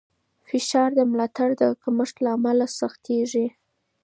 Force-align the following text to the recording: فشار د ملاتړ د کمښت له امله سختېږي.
فشار 0.47 0.89
د 0.95 0.99
ملاتړ 1.11 1.49
د 1.61 1.63
کمښت 1.81 2.15
له 2.23 2.29
امله 2.37 2.65
سختېږي. 2.79 3.47